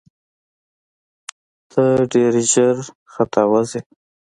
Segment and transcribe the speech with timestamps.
[1.71, 2.75] ته ډېر ژر
[3.13, 3.81] ختاوزې!